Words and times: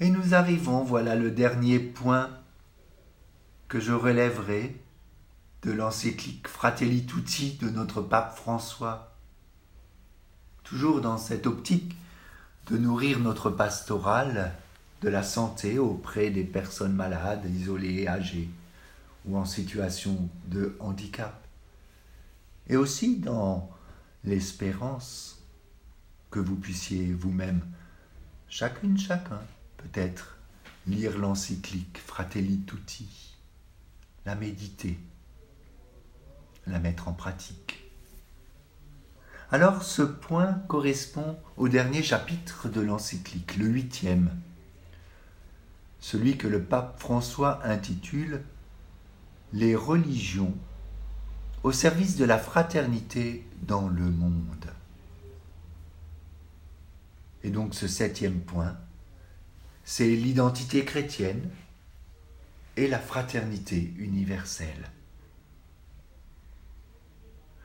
Et 0.00 0.10
nous 0.10 0.34
arrivons, 0.34 0.82
voilà 0.82 1.14
le 1.14 1.30
dernier 1.30 1.78
point 1.78 2.30
que 3.68 3.78
je 3.78 3.92
relèverai 3.92 4.74
de 5.62 5.70
l'encyclique 5.70 6.48
Fratelli 6.48 7.06
Tutti 7.06 7.58
de 7.60 7.70
notre 7.70 8.02
pape 8.02 8.36
François. 8.36 9.14
Toujours 10.64 11.00
dans 11.00 11.16
cette 11.16 11.46
optique 11.46 11.96
de 12.66 12.76
nourrir 12.76 13.20
notre 13.20 13.50
pastoral 13.50 14.52
de 15.00 15.08
la 15.08 15.22
santé 15.22 15.78
auprès 15.78 16.30
des 16.30 16.44
personnes 16.44 16.94
malades, 16.94 17.48
isolées, 17.48 18.08
âgées 18.08 18.48
ou 19.26 19.38
en 19.38 19.44
situation 19.44 20.28
de 20.46 20.76
handicap. 20.80 21.40
Et 22.68 22.76
aussi 22.76 23.18
dans 23.18 23.70
l'espérance 24.24 25.40
que 26.32 26.40
vous 26.40 26.56
puissiez 26.56 27.12
vous-même, 27.12 27.60
chacune, 28.48 28.98
chacun, 28.98 29.40
peut-être 29.84 30.38
lire 30.86 31.18
l'encyclique 31.18 31.98
Fratelli 31.98 32.60
Tutti, 32.60 33.36
la 34.26 34.34
méditer, 34.34 34.98
la 36.66 36.78
mettre 36.78 37.08
en 37.08 37.12
pratique. 37.12 37.90
Alors 39.50 39.82
ce 39.82 40.02
point 40.02 40.54
correspond 40.68 41.36
au 41.56 41.68
dernier 41.68 42.02
chapitre 42.02 42.68
de 42.68 42.80
l'encyclique, 42.80 43.56
le 43.56 43.66
huitième, 43.66 44.30
celui 46.00 46.36
que 46.36 46.48
le 46.48 46.62
pape 46.62 46.98
François 46.98 47.64
intitule 47.64 48.42
Les 49.52 49.76
religions 49.76 50.54
au 51.62 51.72
service 51.72 52.16
de 52.16 52.24
la 52.24 52.38
fraternité 52.38 53.46
dans 53.62 53.88
le 53.88 54.10
monde. 54.10 54.66
Et 57.42 57.50
donc 57.50 57.74
ce 57.74 57.86
septième 57.86 58.40
point, 58.40 58.76
c'est 59.84 60.08
l'identité 60.08 60.84
chrétienne 60.84 61.50
et 62.76 62.88
la 62.88 62.98
fraternité 62.98 63.92
universelle. 63.98 64.90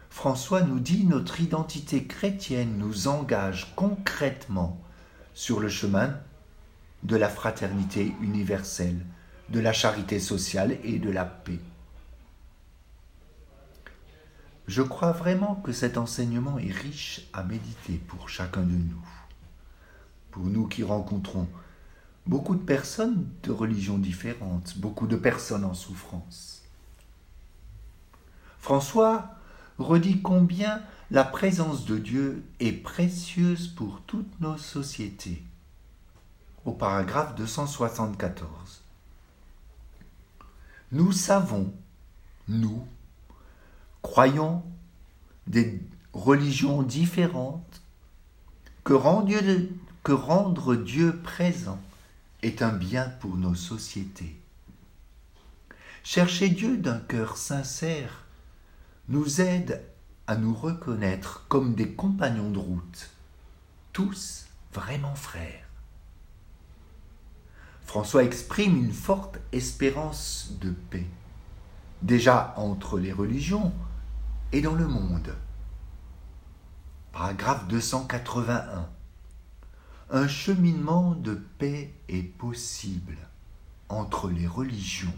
François 0.09 0.61
nous 0.61 0.79
dit 0.79 1.05
notre 1.05 1.39
identité 1.39 2.03
chrétienne 2.03 2.77
nous 2.77 3.07
engage 3.07 3.73
concrètement 3.75 4.79
sur 5.33 5.61
le 5.61 5.69
chemin 5.69 6.19
de 7.03 7.15
la 7.15 7.29
fraternité 7.29 8.13
universelle, 8.21 8.99
de 9.47 9.61
la 9.61 9.71
charité 9.71 10.19
sociale 10.19 10.77
et 10.83 10.99
de 10.99 11.09
la 11.09 11.23
paix. 11.23 11.59
Je 14.67 14.81
crois 14.81 15.13
vraiment 15.13 15.55
que 15.55 15.71
cet 15.71 15.97
enseignement 15.97 16.59
est 16.59 16.71
riche 16.71 17.21
à 17.31 17.43
méditer 17.43 17.97
pour 18.07 18.27
chacun 18.27 18.61
de 18.61 18.75
nous. 18.75 19.07
Pour 20.31 20.43
nous 20.43 20.67
qui 20.67 20.83
rencontrons 20.83 21.47
beaucoup 22.29 22.53
de 22.53 22.63
personnes 22.63 23.27
de 23.41 23.51
religions 23.51 23.97
différentes, 23.97 24.77
beaucoup 24.77 25.07
de 25.07 25.15
personnes 25.15 25.65
en 25.65 25.73
souffrance. 25.73 26.61
François 28.59 29.31
redit 29.79 30.21
combien 30.21 30.83
la 31.09 31.23
présence 31.23 31.85
de 31.85 31.97
Dieu 31.97 32.43
est 32.59 32.71
précieuse 32.71 33.67
pour 33.67 34.01
toutes 34.01 34.39
nos 34.41 34.57
sociétés. 34.57 35.41
Au 36.65 36.71
paragraphe 36.71 37.33
274. 37.33 38.83
Nous 40.91 41.11
savons, 41.11 41.73
nous, 42.47 42.85
croyons 44.03 44.61
des 45.47 45.81
religions 46.13 46.83
différentes, 46.83 47.81
que 48.83 48.93
rendre, 48.93 49.33
que 50.03 50.11
rendre 50.11 50.75
Dieu 50.75 51.19
présent 51.23 51.79
est 52.41 52.61
un 52.61 52.71
bien 52.71 53.09
pour 53.19 53.35
nos 53.35 53.55
sociétés. 53.55 54.39
Chercher 56.03 56.49
Dieu 56.49 56.77
d'un 56.77 56.99
cœur 56.99 57.37
sincère 57.37 58.25
nous 59.09 59.41
aide 59.41 59.83
à 60.27 60.35
nous 60.35 60.53
reconnaître 60.53 61.45
comme 61.47 61.75
des 61.75 61.93
compagnons 61.93 62.51
de 62.51 62.59
route, 62.59 63.09
tous 63.93 64.45
vraiment 64.73 65.15
frères. 65.15 65.65
François 67.83 68.23
exprime 68.23 68.77
une 68.77 68.93
forte 68.93 69.39
espérance 69.51 70.51
de 70.61 70.69
paix, 70.69 71.07
déjà 72.03 72.53
entre 72.55 72.99
les 72.99 73.11
religions 73.11 73.73
et 74.51 74.61
dans 74.61 74.75
le 74.75 74.87
monde. 74.87 75.35
Paragraphe 77.11 77.67
281. 77.67 78.87
Un 80.11 80.27
cheminement 80.27 81.13
de 81.15 81.35
paix 81.57 81.93
est 82.07 82.23
possible 82.23 83.17
entre 83.89 84.29
les 84.29 84.47
religions 84.47 85.13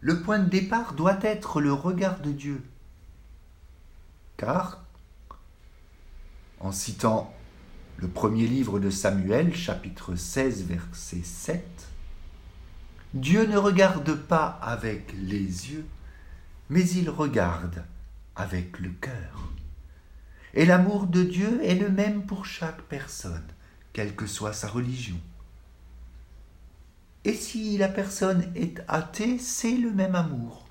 le 0.00 0.22
point 0.22 0.38
de 0.38 0.48
départ 0.48 0.94
doit 0.94 1.18
être 1.22 1.60
le 1.60 1.72
regard 1.72 2.20
de 2.20 2.32
Dieu. 2.32 2.62
Car, 4.36 4.82
en 6.60 6.72
citant 6.72 7.34
le 7.98 8.08
premier 8.08 8.46
livre 8.46 8.78
de 8.78 8.88
Samuel, 8.88 9.54
chapitre 9.54 10.16
16, 10.16 10.64
verset 10.64 11.22
7, 11.22 11.88
Dieu 13.12 13.46
ne 13.46 13.58
regarde 13.58 14.14
pas 14.14 14.58
avec 14.62 15.12
les 15.12 15.70
yeux, 15.70 15.86
mais 16.70 16.88
il 16.88 17.10
regarde 17.10 17.84
avec 18.36 18.78
le 18.78 18.90
cœur. 18.90 19.50
Et 20.54 20.66
l'amour 20.66 21.06
de 21.06 21.22
Dieu 21.22 21.60
est 21.62 21.76
le 21.76 21.90
même 21.90 22.24
pour 22.26 22.44
chaque 22.44 22.82
personne, 22.82 23.46
quelle 23.92 24.14
que 24.14 24.26
soit 24.26 24.52
sa 24.52 24.68
religion. 24.68 25.18
Et 27.24 27.34
si 27.34 27.76
la 27.78 27.88
personne 27.88 28.50
est 28.54 28.82
athée, 28.88 29.38
c'est 29.38 29.76
le 29.76 29.92
même 29.92 30.14
amour. 30.14 30.66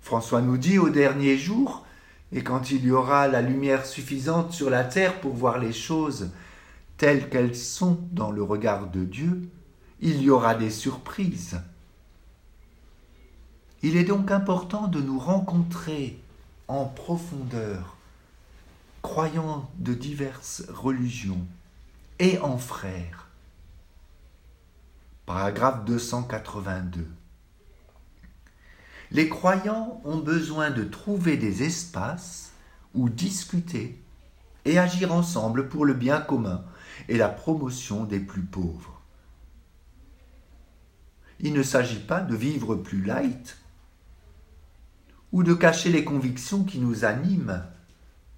François 0.00 0.40
nous 0.40 0.58
dit 0.58 0.78
au 0.78 0.90
dernier 0.90 1.38
jour, 1.38 1.86
et 2.32 2.42
quand 2.42 2.70
il 2.70 2.84
y 2.84 2.90
aura 2.90 3.28
la 3.28 3.40
lumière 3.40 3.86
suffisante 3.86 4.52
sur 4.52 4.70
la 4.70 4.84
terre 4.84 5.20
pour 5.20 5.34
voir 5.34 5.58
les 5.58 5.72
choses 5.72 6.30
telles 6.96 7.30
qu'elles 7.30 7.56
sont 7.56 8.00
dans 8.12 8.30
le 8.30 8.42
regard 8.42 8.88
de 8.90 9.04
Dieu, 9.04 9.48
il 10.00 10.20
y 10.20 10.30
aura 10.30 10.54
des 10.54 10.70
surprises. 10.70 11.60
Il 13.82 13.96
est 13.96 14.04
donc 14.04 14.30
important 14.30 14.88
de 14.88 15.00
nous 15.00 15.18
rencontrer 15.18 16.18
en 16.68 16.84
profondeur, 16.84 17.96
croyant 19.02 19.70
de 19.78 19.94
diverses 19.94 20.64
religions 20.68 21.46
et 22.18 22.38
en 22.38 22.58
frères 22.58 23.28
Paragraphe 25.28 25.84
282. 25.84 27.06
Les 29.10 29.28
croyants 29.28 30.00
ont 30.04 30.16
besoin 30.16 30.70
de 30.70 30.84
trouver 30.84 31.36
des 31.36 31.64
espaces 31.64 32.52
où 32.94 33.10
discuter 33.10 34.02
et 34.64 34.78
agir 34.78 35.12
ensemble 35.12 35.68
pour 35.68 35.84
le 35.84 35.92
bien 35.92 36.20
commun 36.20 36.64
et 37.08 37.18
la 37.18 37.28
promotion 37.28 38.04
des 38.04 38.20
plus 38.20 38.42
pauvres. 38.42 39.02
Il 41.40 41.52
ne 41.52 41.62
s'agit 41.62 42.00
pas 42.00 42.22
de 42.22 42.34
vivre 42.34 42.74
plus 42.74 43.02
light 43.02 43.57
ou 45.32 45.42
de 45.42 45.54
cacher 45.54 45.90
les 45.90 46.04
convictions 46.04 46.64
qui 46.64 46.78
nous 46.78 47.04
animent 47.04 47.62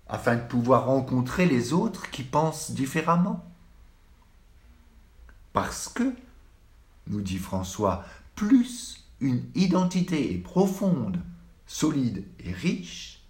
afin 0.09 0.37
de 0.37 0.47
pouvoir 0.47 0.87
rencontrer 0.87 1.47
les 1.47 1.73
autres 1.73 2.11
qui 2.11 2.25
pensent 2.25 2.73
différemment. 2.73 3.45
Parce 5.53 5.89
que 5.89 6.15
nous 7.07 7.21
dit 7.21 7.39
François, 7.39 8.05
plus 8.35 9.05
une 9.21 9.45
identité 9.55 10.33
est 10.35 10.39
profonde, 10.39 11.21
solide 11.67 12.25
et 12.41 12.53
riche, 12.53 13.23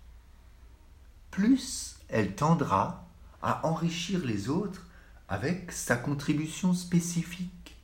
plus 1.31 1.97
elle 2.09 2.34
tendra 2.34 3.06
à 3.42 3.66
enrichir 3.66 4.24
les 4.24 4.48
autres 4.48 4.86
avec 5.28 5.72
sa 5.72 5.97
contribution 5.97 6.74
spécifique. 6.74 7.77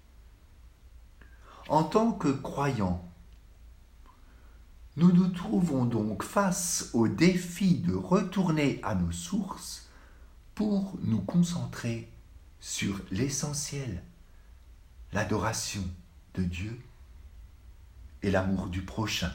En 1.68 1.82
tant 1.84 2.12
que 2.12 2.28
croyants, 2.28 3.04
nous 4.96 5.12
nous 5.12 5.28
trouvons 5.28 5.84
donc 5.84 6.22
face 6.22 6.90
au 6.94 7.06
défi 7.06 7.74
de 7.74 7.94
retourner 7.94 8.80
à 8.82 8.94
nos 8.94 9.12
sources 9.12 9.88
pour 10.54 10.96
nous 11.02 11.20
concentrer 11.20 12.10
sur 12.60 13.00
l'essentiel 13.10 14.02
l'adoration 15.12 15.84
de 16.34 16.42
Dieu 16.42 16.80
et 18.22 18.30
l'amour 18.30 18.68
du 18.68 18.82
prochain. 18.82 19.32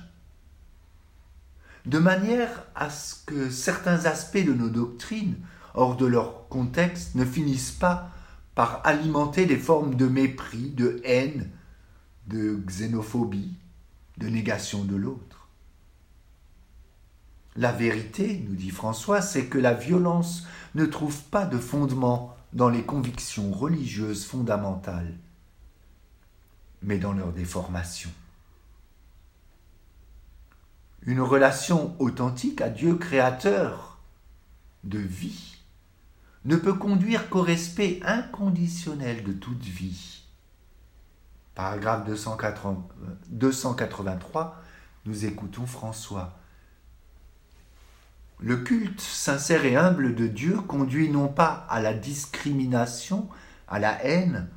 De 1.86 2.00
manière 2.00 2.66
à 2.74 2.90
ce 2.90 3.16
que 3.26 3.50
certains 3.50 4.06
aspects 4.06 4.44
de 4.44 4.54
nos 4.54 4.70
doctrines, 4.70 5.38
hors 5.76 5.96
de 5.96 6.06
leur 6.06 6.48
contexte, 6.50 7.16
ne 7.16 7.26
finissent 7.26 7.72
pas 7.72 8.10
par 8.56 8.86
alimenter 8.86 9.46
des 9.46 9.58
formes 9.58 9.96
de 9.96 10.08
mépris, 10.08 10.72
de 10.72 11.02
haine, 11.04 11.50
de 12.28 12.56
xénophobie, 12.68 13.58
de 14.18 14.28
négation 14.28 14.84
de 14.84 14.96
l'autre. 14.96 15.41
La 17.56 17.72
vérité, 17.72 18.46
nous 18.48 18.56
dit 18.56 18.70
François, 18.70 19.22
c'est 19.22 19.48
que 19.48 19.58
la 19.58 19.74
violence 19.74 20.46
ne 20.76 20.86
trouve 20.86 21.22
pas 21.24 21.46
de 21.46 21.58
fondement 21.58 22.36
dans 22.54 22.70
les 22.70 22.84
convictions 22.84 23.52
religieuses 23.52 24.26
fondamentales, 24.26 25.14
mais 26.82 26.98
dans 26.98 27.14
leur 27.14 27.34
déformation. 27.34 28.10
Une 31.04 31.22
relation 31.22 31.96
authentique 32.00 32.62
à 32.62 32.70
Dieu 32.70 32.96
créateur 32.96 34.00
de 34.84 35.00
vie 35.00 35.58
ne 36.46 36.56
peut 36.56 36.74
conduire 36.74 37.30
qu'au 37.30 37.42
respect 37.42 38.00
inconditionnel 38.04 39.24
de 39.24 39.34
toute 39.34 39.64
vie. 39.64 40.24
Paragraphe 41.54 42.06
283, 42.06 44.62
nous 45.06 45.26
écoutons 45.26 45.66
François. 45.66 46.38
Le 48.42 48.58
culte 48.58 49.02
sincère 49.02 49.66
et 49.66 49.76
humble 49.76 50.16
de 50.16 50.26
Dieu 50.26 50.60
conduit 50.62 51.10
non 51.10 51.28
pas 51.28 51.68
à 51.70 51.80
la 51.80 51.94
discrimination, 51.94 53.30
à 53.68 53.78
la 53.78 54.04
haine 54.04 54.50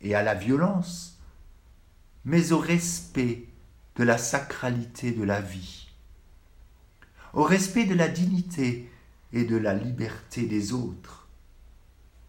et 0.00 0.16
à 0.16 0.24
la 0.24 0.34
violence, 0.34 1.20
mais 2.24 2.50
au 2.50 2.58
respect 2.58 3.46
de 3.94 4.02
la 4.02 4.18
sacralité 4.18 5.12
de 5.12 5.22
la 5.22 5.40
vie, 5.40 5.88
au 7.32 7.44
respect 7.44 7.84
de 7.84 7.94
la 7.94 8.08
dignité 8.08 8.90
et 9.32 9.44
de 9.44 9.56
la 9.56 9.74
liberté 9.74 10.46
des 10.46 10.72
autres, 10.72 11.28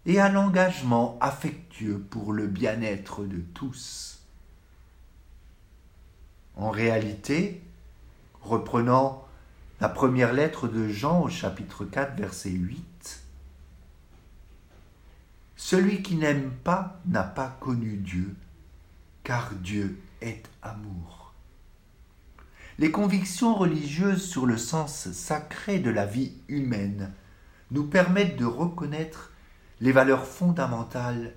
et 0.05 0.19
à 0.19 0.29
l'engagement 0.29 1.17
affectueux 1.21 1.97
pour 1.97 2.33
le 2.33 2.45
bien-être 2.45 3.23
de 3.23 3.39
tous. 3.55 4.19
En 6.55 6.69
réalité, 6.69 7.63
reprenant 8.41 9.20
la 9.81 9.89
première 9.89 10.31
lettre 10.31 10.67
de 10.67 10.87
Jean 10.87 11.23
au 11.23 11.29
chapitre 11.29 11.85
4 11.85 12.15
verset 12.15 12.51
8. 12.51 13.23
Celui 15.55 16.03
qui 16.03 16.17
n'aime 16.17 16.51
pas 16.63 17.01
n'a 17.07 17.23
pas 17.23 17.57
connu 17.59 17.97
Dieu, 17.97 18.35
car 19.23 19.51
Dieu 19.55 19.99
est 20.21 20.43
amour. 20.61 21.33
Les 22.77 22.91
convictions 22.91 23.55
religieuses 23.55 24.23
sur 24.23 24.45
le 24.45 24.55
sens 24.55 25.11
sacré 25.13 25.79
de 25.79 25.89
la 25.89 26.05
vie 26.05 26.33
humaine 26.47 27.11
nous 27.71 27.87
permettent 27.87 28.37
de 28.37 28.45
reconnaître 28.45 29.31
les 29.79 29.91
valeurs 29.91 30.27
fondamentales 30.27 31.33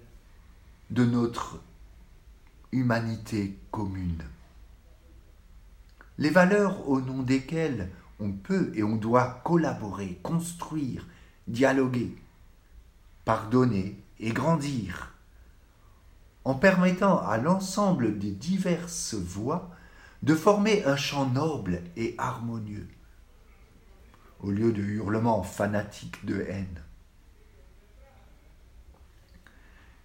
de 0.90 1.06
notre 1.06 1.62
humanité 2.72 3.58
commune. 3.70 4.22
Les 6.18 6.30
valeurs 6.30 6.86
au 6.90 7.00
nom 7.00 7.22
desquelles 7.22 7.88
on 8.20 8.32
peut 8.32 8.72
et 8.74 8.82
on 8.82 8.96
doit 8.96 9.40
collaborer, 9.44 10.18
construire, 10.22 11.06
dialoguer, 11.46 12.16
pardonner 13.24 14.02
et 14.20 14.32
grandir, 14.32 15.14
en 16.44 16.54
permettant 16.54 17.26
à 17.26 17.38
l'ensemble 17.38 18.18
des 18.18 18.30
diverses 18.30 19.14
voix 19.14 19.70
de 20.22 20.34
former 20.34 20.84
un 20.84 20.96
chant 20.96 21.26
noble 21.26 21.82
et 21.96 22.14
harmonieux, 22.18 22.88
au 24.40 24.50
lieu 24.50 24.72
de 24.72 24.82
hurlements 24.82 25.42
fanatiques 25.42 26.24
de 26.24 26.40
haine. 26.42 26.82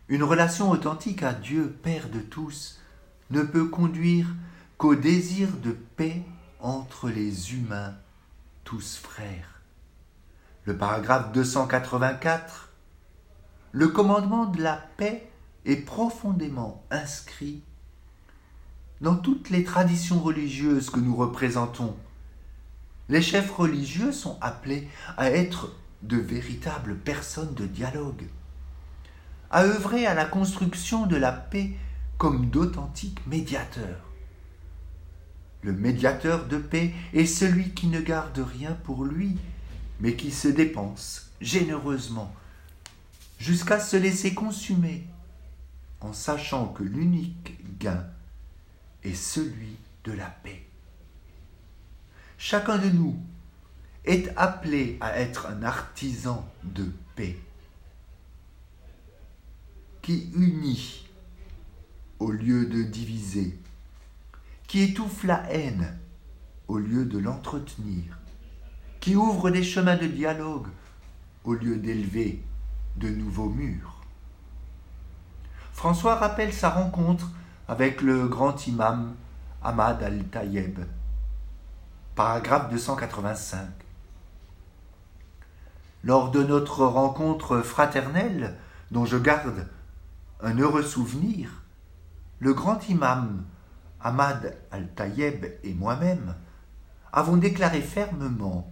Une 0.10 0.24
relation 0.24 0.72
authentique 0.72 1.24
à 1.24 1.34
Dieu, 1.34 1.78
Père 1.84 2.10
de 2.10 2.20
tous, 2.20 2.82
ne 3.30 3.44
peut 3.44 3.68
conduire 3.68 4.28
qu'au 4.78 4.96
désir 4.96 5.50
de 5.58 5.72
paix 5.72 6.24
entre 6.60 7.10
les 7.10 7.54
humains, 7.54 7.96
tous 8.64 8.98
frères. 8.98 9.62
Le 10.66 10.78
paragraphe 10.78 11.32
284. 11.32 12.70
Le 13.72 13.88
commandement 13.88 14.46
de 14.46 14.62
la 14.62 14.76
paix 14.98 15.30
est 15.66 15.86
profondément 15.86 16.84
inscrit 16.92 17.62
dans 19.02 19.16
toutes 19.16 19.50
les 19.50 19.64
traditions 19.64 20.20
religieuses 20.20 20.90
que 20.90 21.00
nous 21.00 21.16
représentons. 21.16 21.96
Les 23.08 23.22
chefs 23.22 23.52
religieux 23.52 24.12
sont 24.12 24.38
appelés 24.42 24.88
à 25.18 25.32
être 25.32 25.72
de 26.02 26.18
véritables 26.18 26.98
personnes 26.98 27.54
de 27.54 27.66
dialogue, 27.66 28.28
à 29.50 29.64
œuvrer 29.64 30.06
à 30.06 30.14
la 30.14 30.26
construction 30.26 31.06
de 31.06 31.16
la 31.16 31.32
paix 31.32 31.72
comme 32.18 32.50
d'authentiques 32.50 33.26
médiateurs. 33.28 34.09
Le 35.62 35.74
médiateur 35.74 36.46
de 36.48 36.58
paix 36.58 36.94
est 37.14 37.26
celui 37.26 37.72
qui 37.72 37.88
ne 37.88 38.00
garde 38.00 38.40
rien 38.40 38.74
pour 38.84 39.04
lui, 39.04 39.38
mais 40.00 40.16
qui 40.16 40.32
se 40.32 40.48
dépense 40.48 41.32
généreusement 41.42 42.34
jusqu'à 43.40 43.80
se 43.80 43.98
laisser 43.98 44.34
consumer, 44.34 45.04
en 46.02 46.14
sachant 46.14 46.68
que 46.68 46.84
l'unique 46.84 47.58
gain 47.80 48.06
est 49.04 49.16
celui 49.16 49.78
de 50.04 50.12
la 50.12 50.28
paix. 50.28 50.66
Chacun 52.38 52.78
de 52.78 52.90
nous 52.90 53.18
est 54.06 54.30
appelé 54.38 54.98
à 55.02 55.20
être 55.20 55.48
un 55.48 55.64
artisan 55.64 56.50
de 56.64 56.90
paix 57.16 57.38
qui 60.02 60.30
unit 60.34 61.06
au 62.20 62.32
lieu 62.32 62.66
de 62.66 62.84
diviser 62.84 63.58
qui 64.70 64.84
étouffe 64.84 65.24
la 65.24 65.52
haine 65.52 65.98
au 66.68 66.78
lieu 66.78 67.04
de 67.04 67.18
l'entretenir, 67.18 68.20
qui 69.00 69.16
ouvre 69.16 69.50
des 69.50 69.64
chemins 69.64 69.98
de 69.98 70.06
dialogue 70.06 70.68
au 71.44 71.56
lieu 71.56 71.78
d'élever 71.78 72.44
de 72.96 73.10
nouveaux 73.10 73.50
murs. 73.50 74.04
François 75.74 76.18
rappelle 76.18 76.54
sa 76.54 76.70
rencontre 76.70 77.32
avec 77.68 78.04
le 78.04 78.28
grand 78.28 78.68
imam 78.68 79.16
Ahmad 79.64 80.04
al-Tayeb. 80.04 80.82
Paragraphe 82.14 82.70
285. 82.70 83.66
Lors 86.04 86.30
de 86.30 86.44
notre 86.44 86.86
rencontre 86.86 87.62
fraternelle, 87.62 88.56
dont 88.92 89.06
je 89.06 89.18
garde 89.18 89.68
un 90.42 90.60
heureux 90.60 90.84
souvenir, 90.84 91.64
le 92.38 92.54
grand 92.54 92.88
imam 92.88 93.44
Ahmad 94.02 94.58
al-Tayeb 94.72 95.46
et 95.64 95.74
moi-même 95.74 96.36
avons 97.12 97.38
déclaré 97.38 97.82
fermement 97.82 98.72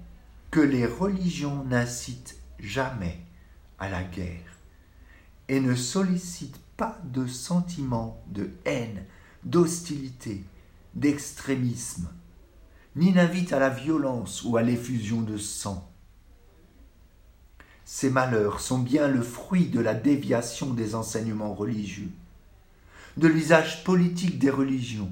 que 0.51 0.61
les 0.61 0.85
religions 0.85 1.65
n'incitent 1.65 2.39
jamais 2.59 3.19
à 3.77 3.89
la 3.89 4.03
guerre 4.03 4.57
et 5.49 5.59
ne 5.59 5.75
sollicitent 5.75 6.61
pas 6.77 6.97
de 7.03 7.27
sentiments 7.27 8.23
de 8.27 8.51
haine, 8.65 9.03
d'hostilité, 9.43 10.43
d'extrémisme, 10.93 12.09
ni 12.95 13.11
n'invitent 13.11 13.53
à 13.53 13.59
la 13.59 13.69
violence 13.69 14.43
ou 14.43 14.57
à 14.57 14.61
l'effusion 14.61 15.21
de 15.21 15.37
sang. 15.37 15.91
Ces 17.83 18.09
malheurs 18.09 18.59
sont 18.59 18.79
bien 18.79 19.07
le 19.07 19.21
fruit 19.21 19.67
de 19.67 19.79
la 19.79 19.93
déviation 19.93 20.73
des 20.73 20.95
enseignements 20.95 21.53
religieux 21.53 22.11
de 23.17 23.27
l'usage 23.27 23.83
politique 23.83 24.39
des 24.39 24.49
religions, 24.49 25.11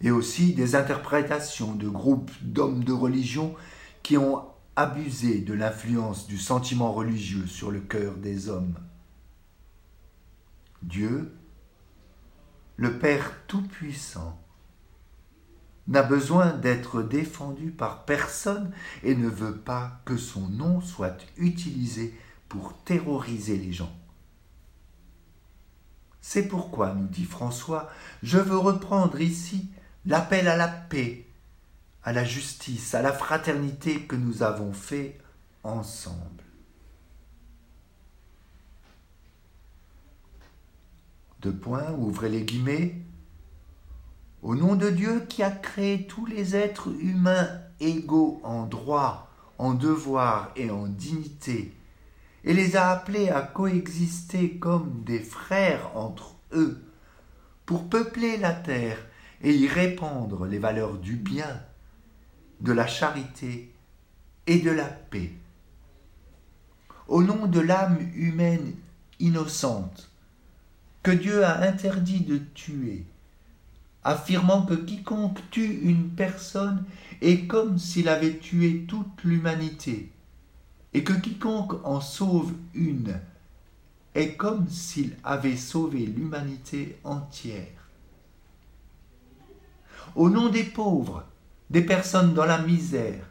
et 0.00 0.10
aussi 0.10 0.54
des 0.54 0.74
interprétations 0.74 1.74
de 1.74 1.88
groupes 1.88 2.32
d'hommes 2.42 2.84
de 2.84 2.92
religion 2.92 3.54
qui 4.02 4.16
ont 4.16 4.44
abusé 4.76 5.40
de 5.40 5.54
l'influence 5.54 6.26
du 6.26 6.38
sentiment 6.38 6.92
religieux 6.92 7.46
sur 7.46 7.70
le 7.70 7.80
cœur 7.80 8.14
des 8.16 8.48
hommes. 8.48 8.74
Dieu, 10.82 11.32
le 12.76 12.98
Père 12.98 13.34
Tout-Puissant, 13.46 14.40
n'a 15.86 16.02
besoin 16.02 16.52
d'être 16.52 17.02
défendu 17.02 17.70
par 17.70 18.04
personne 18.04 18.72
et 19.02 19.14
ne 19.14 19.28
veut 19.28 19.56
pas 19.56 20.00
que 20.04 20.16
son 20.16 20.48
nom 20.48 20.80
soit 20.80 21.18
utilisé 21.36 22.14
pour 22.48 22.74
terroriser 22.84 23.58
les 23.58 23.72
gens. 23.72 23.99
C'est 26.20 26.48
pourquoi, 26.48 26.94
nous 26.94 27.06
dit 27.06 27.24
François, 27.24 27.90
je 28.22 28.38
veux 28.38 28.58
reprendre 28.58 29.20
ici 29.20 29.70
l'appel 30.06 30.48
à 30.48 30.56
la 30.56 30.68
paix, 30.68 31.26
à 32.02 32.12
la 32.12 32.24
justice, 32.24 32.94
à 32.94 33.02
la 33.02 33.12
fraternité 33.12 34.02
que 34.02 34.16
nous 34.16 34.42
avons 34.42 34.72
fait 34.72 35.18
ensemble. 35.62 36.44
Deux 41.40 41.54
points, 41.54 41.90
ouvrez 41.92 42.28
les 42.28 42.42
guillemets. 42.42 43.00
Au 44.42 44.54
nom 44.54 44.74
de 44.74 44.90
Dieu 44.90 45.24
qui 45.28 45.42
a 45.42 45.50
créé 45.50 46.06
tous 46.06 46.26
les 46.26 46.54
êtres 46.54 46.90
humains 47.00 47.48
égaux 47.80 48.40
en 48.44 48.64
droit, 48.66 49.30
en 49.58 49.72
devoir 49.72 50.50
et 50.56 50.70
en 50.70 50.86
dignité, 50.86 51.74
et 52.44 52.54
les 52.54 52.76
a 52.76 52.90
appelés 52.90 53.28
à 53.28 53.42
coexister 53.42 54.56
comme 54.58 55.02
des 55.04 55.20
frères 55.20 55.96
entre 55.96 56.36
eux, 56.52 56.82
pour 57.66 57.88
peupler 57.88 58.36
la 58.36 58.52
terre 58.52 58.98
et 59.42 59.54
y 59.54 59.68
répandre 59.68 60.46
les 60.46 60.58
valeurs 60.58 60.98
du 60.98 61.16
bien, 61.16 61.62
de 62.60 62.72
la 62.72 62.86
charité 62.86 63.72
et 64.46 64.58
de 64.58 64.70
la 64.70 64.84
paix. 64.84 65.32
au 67.08 67.24
nom 67.24 67.46
de 67.46 67.58
l'âme 67.58 67.98
humaine 68.14 68.72
innocente, 69.18 70.10
que 71.02 71.10
Dieu 71.10 71.44
a 71.44 71.62
interdit 71.62 72.20
de 72.20 72.38
tuer, 72.38 73.04
affirmant 74.04 74.62
que 74.62 74.74
quiconque 74.74 75.40
tue 75.50 75.80
une 75.82 76.10
personne 76.10 76.84
est 77.20 77.46
comme 77.46 77.78
s'il 77.78 78.08
avait 78.08 78.38
tué 78.38 78.84
toute 78.86 79.24
l'humanité, 79.24 80.12
et 80.92 81.04
que 81.04 81.12
quiconque 81.12 81.84
en 81.84 82.00
sauve 82.00 82.52
une 82.74 83.20
est 84.14 84.34
comme 84.34 84.68
s'il 84.68 85.16
avait 85.22 85.56
sauvé 85.56 86.00
l'humanité 86.00 86.98
entière. 87.04 87.66
Au 90.16 90.28
nom 90.28 90.48
des 90.48 90.64
pauvres, 90.64 91.24
des 91.70 91.82
personnes 91.82 92.34
dans 92.34 92.44
la 92.44 92.58
misère, 92.58 93.24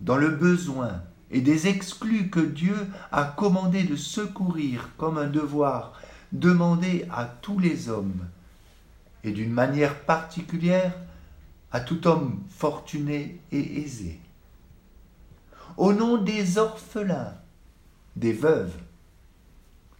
dans 0.00 0.16
le 0.16 0.30
besoin 0.30 1.02
et 1.30 1.40
des 1.40 1.66
exclus 1.66 2.30
que 2.30 2.40
Dieu 2.40 2.76
a 3.12 3.24
commandé 3.24 3.82
de 3.82 3.96
secourir 3.96 4.90
comme 4.96 5.18
un 5.18 5.26
devoir 5.26 5.92
demandé 6.32 7.06
à 7.10 7.24
tous 7.24 7.58
les 7.58 7.88
hommes, 7.88 8.26
et 9.22 9.30
d'une 9.30 9.52
manière 9.52 10.00
particulière 10.00 10.92
à 11.72 11.80
tout 11.80 12.06
homme 12.06 12.40
fortuné 12.50 13.40
et 13.52 13.82
aisé. 13.82 14.20
Au 15.76 15.92
nom 15.92 16.18
des 16.18 16.58
orphelins, 16.58 17.34
des 18.16 18.32
veuves, 18.32 18.76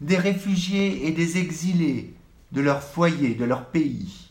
des 0.00 0.16
réfugiés 0.16 1.06
et 1.06 1.12
des 1.12 1.38
exilés 1.38 2.14
de 2.52 2.60
leur 2.60 2.82
foyer, 2.82 3.34
de 3.34 3.44
leur 3.44 3.66
pays, 3.66 4.30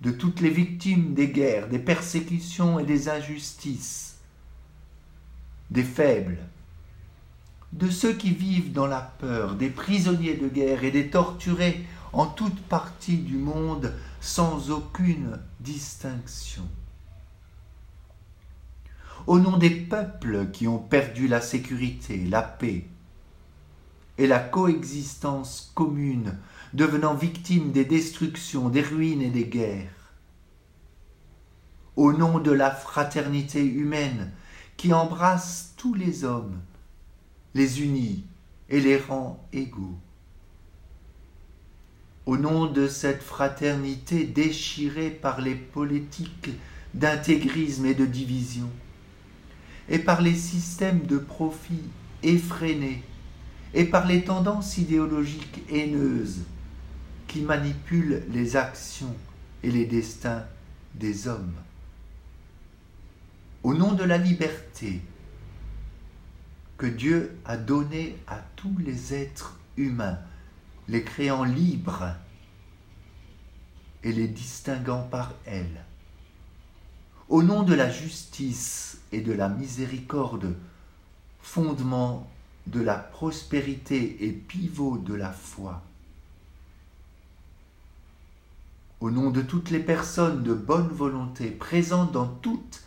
de 0.00 0.10
toutes 0.10 0.40
les 0.40 0.50
victimes 0.50 1.14
des 1.14 1.28
guerres, 1.28 1.68
des 1.68 1.78
persécutions 1.78 2.78
et 2.78 2.84
des 2.84 3.08
injustices, 3.08 4.16
des 5.70 5.84
faibles, 5.84 6.38
de 7.72 7.90
ceux 7.90 8.14
qui 8.14 8.30
vivent 8.30 8.72
dans 8.72 8.86
la 8.86 9.00
peur, 9.18 9.54
des 9.54 9.68
prisonniers 9.68 10.36
de 10.36 10.48
guerre 10.48 10.84
et 10.84 10.90
des 10.90 11.10
torturés 11.10 11.84
en 12.12 12.26
toute 12.26 12.60
partie 12.62 13.18
du 13.18 13.36
monde 13.36 13.92
sans 14.20 14.70
aucune 14.70 15.38
distinction. 15.60 16.66
Au 19.28 19.38
nom 19.38 19.58
des 19.58 19.68
peuples 19.68 20.48
qui 20.52 20.66
ont 20.66 20.78
perdu 20.78 21.28
la 21.28 21.42
sécurité, 21.42 22.24
la 22.24 22.40
paix 22.40 22.86
et 24.16 24.26
la 24.26 24.38
coexistence 24.38 25.70
commune, 25.74 26.38
devenant 26.72 27.12
victimes 27.12 27.70
des 27.70 27.84
destructions, 27.84 28.70
des 28.70 28.80
ruines 28.80 29.20
et 29.20 29.28
des 29.28 29.44
guerres. 29.44 30.14
Au 31.96 32.14
nom 32.14 32.38
de 32.38 32.52
la 32.52 32.70
fraternité 32.70 33.62
humaine 33.62 34.32
qui 34.78 34.94
embrasse 34.94 35.74
tous 35.76 35.92
les 35.92 36.24
hommes, 36.24 36.58
les 37.52 37.82
unit 37.82 38.24
et 38.70 38.80
les 38.80 38.96
rend 38.96 39.46
égaux 39.52 39.98
au 42.24 42.38
nom 42.38 42.64
de 42.64 42.88
cette 42.88 43.22
fraternité 43.22 44.24
déchirée 44.24 45.10
par 45.10 45.42
les 45.42 45.54
politiques 45.54 46.50
d'intégrisme 46.94 47.84
et 47.84 47.94
de 47.94 48.06
division, 48.06 48.70
et 49.88 49.98
par 49.98 50.20
les 50.20 50.34
systèmes 50.34 51.06
de 51.06 51.18
profit 51.18 51.84
effrénés, 52.22 53.02
et 53.74 53.84
par 53.84 54.06
les 54.06 54.24
tendances 54.24 54.78
idéologiques 54.78 55.62
haineuses 55.70 56.42
qui 57.26 57.42
manipulent 57.42 58.22
les 58.30 58.56
actions 58.56 59.14
et 59.62 59.70
les 59.70 59.84
destins 59.84 60.44
des 60.94 61.28
hommes. 61.28 61.54
Au 63.62 63.74
nom 63.74 63.92
de 63.92 64.04
la 64.04 64.18
liberté 64.18 65.02
que 66.78 66.86
Dieu 66.86 67.36
a 67.44 67.56
donnée 67.56 68.16
à 68.26 68.38
tous 68.56 68.74
les 68.78 69.12
êtres 69.12 69.58
humains, 69.76 70.18
les 70.88 71.02
créant 71.02 71.44
libres 71.44 72.14
et 74.04 74.12
les 74.12 74.28
distinguant 74.28 75.02
par 75.02 75.34
elle. 75.44 75.84
Au 77.28 77.42
nom 77.42 77.62
de 77.64 77.74
la 77.74 77.90
justice 77.90 78.97
et 79.12 79.20
de 79.20 79.32
la 79.32 79.48
miséricorde, 79.48 80.54
fondement 81.40 82.28
de 82.66 82.80
la 82.80 82.96
prospérité 82.96 84.24
et 84.24 84.32
pivot 84.32 84.98
de 84.98 85.14
la 85.14 85.32
foi. 85.32 85.82
Au 89.00 89.10
nom 89.10 89.30
de 89.30 89.42
toutes 89.42 89.70
les 89.70 89.78
personnes 89.78 90.42
de 90.42 90.52
bonne 90.52 90.88
volonté 90.88 91.50
présentes 91.50 92.12
dans 92.12 92.26
toutes 92.26 92.82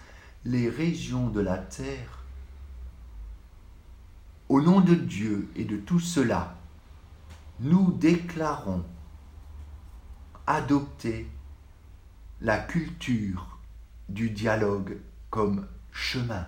les 0.46 0.70
régions 0.70 1.30
de 1.30 1.40
la 1.40 1.58
terre, 1.58 2.20
au 4.50 4.62
nom 4.62 4.82
de 4.82 4.94
Dieu 4.94 5.50
et 5.56 5.64
de 5.64 5.78
tout 5.78 6.02
cela, 6.02 6.58
nous 7.62 7.92
déclarons 7.94 8.84
adopter 10.46 11.28
la 12.42 12.58
culture 12.58 13.60
du 14.10 14.30
dialogue 14.30 14.98
comme 15.30 15.66
chemin, 15.92 16.48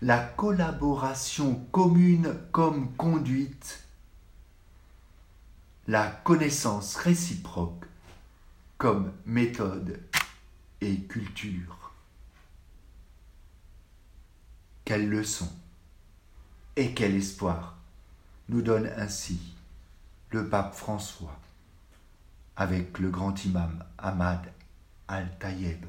la 0.00 0.18
collaboration 0.18 1.66
commune 1.70 2.34
comme 2.50 2.92
conduite, 2.96 3.84
la 5.86 6.08
connaissance 6.10 6.96
réciproque 6.96 7.84
comme 8.78 9.12
méthode 9.26 10.00
et 10.80 11.00
culture. 11.02 11.92
Quelle 14.84 15.08
leçon 15.08 15.50
et 16.76 16.94
quel 16.94 17.14
espoir 17.14 17.76
nous 18.48 18.62
donne 18.62 18.90
ainsi 18.96 19.54
le 20.30 20.48
pape 20.48 20.74
François 20.74 21.38
avec 22.56 22.98
le 22.98 23.10
grand 23.10 23.44
imam 23.44 23.84
Ahmad 23.98 24.52
al-Tayeb. 25.08 25.84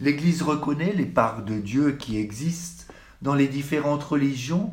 L'Église 0.00 0.42
reconnaît 0.42 0.94
les 0.94 1.06
parts 1.06 1.44
de 1.44 1.58
Dieu 1.58 1.92
qui 1.92 2.16
existent 2.16 2.92
dans 3.20 3.34
les 3.34 3.48
différentes 3.48 4.02
religions, 4.02 4.72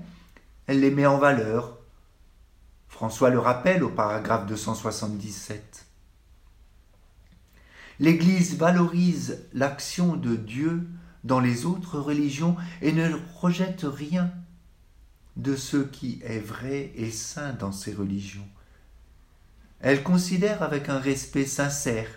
elle 0.67 0.79
les 0.79 0.91
met 0.91 1.05
en 1.05 1.17
valeur. 1.17 1.77
François 2.88 3.29
le 3.29 3.39
rappelle 3.39 3.84
au 3.84 3.89
paragraphe 3.89 4.46
277. 4.48 5.86
L'Église 8.00 8.55
valorise 8.55 9.43
l'action 9.53 10.15
de 10.15 10.36
Dieu 10.36 10.88
dans 11.25 11.41
les 11.41 11.65
autres 11.65 12.00
religions 12.00 12.55
et 12.81 12.93
ne 12.93 13.10
rejette 13.36 13.84
rien 13.84 14.31
de 15.36 15.57
ce 15.57 15.77
qui 15.77 16.22
est 16.24 16.39
vrai 16.39 16.93
et 16.96 17.12
saint 17.12 17.51
dans 17.51 17.74
ces 17.74 17.93
religions. 17.93 18.48
Elle 19.81 20.03
considère 20.03 20.63
avec 20.63 20.88
un 20.88 21.00
respect 21.00 21.46
sincère 21.46 22.07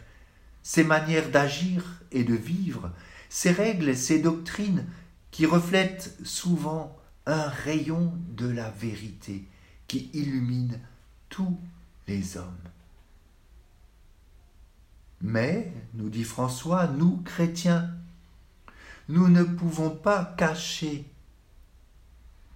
ses 0.62 0.84
manières 0.84 1.30
d'agir 1.30 2.02
et 2.12 2.24
de 2.24 2.34
vivre, 2.34 2.90
ses 3.28 3.50
règles, 3.50 3.96
ses 3.96 4.20
doctrines 4.20 4.86
qui 5.30 5.46
reflètent 5.46 6.16
souvent 6.24 6.96
un 7.26 7.48
rayon 7.48 8.12
de 8.36 8.48
la 8.48 8.70
vérité 8.70 9.44
qui 9.86 10.10
illumine 10.12 10.78
tous 11.28 11.58
les 12.08 12.36
hommes. 12.36 12.44
Mais, 15.22 15.72
nous 15.94 16.08
dit 16.08 16.24
François, 16.24 16.86
nous, 16.86 17.18
chrétiens, 17.24 17.90
nous 19.08 19.28
ne 19.28 19.42
pouvons 19.42 19.90
pas 19.90 20.34
cacher 20.36 21.04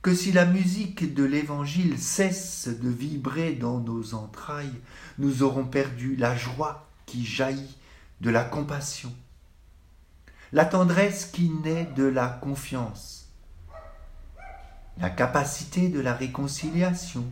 que 0.03 0.15
si 0.15 0.33
la 0.33 0.45
musique 0.45 1.15
de 1.15 1.25
l'Évangile 1.25 1.99
cesse 1.99 2.69
de 2.69 2.89
vibrer 2.89 3.55
dans 3.55 3.81
nos 3.81 4.15
entrailles, 4.15 4.81
nous 5.19 5.43
aurons 5.43 5.65
perdu 5.65 6.17
la 6.17 6.37
joie 6.37 6.89
qui 7.07 7.25
jaillit 7.25 7.77
de 8.21 8.31
la 8.31 8.45
compassion, 8.45 9.13
la 10.53 10.65
tendresse 10.65 11.27
qui 11.27 11.51
naît 11.51 11.87
de 11.97 12.05
la 12.05 12.29
confiance, 12.29 13.29
la 14.99 15.11
capacité 15.11 15.89
de 15.89 16.01
la 16.01 16.15
réconciliation 16.15 17.25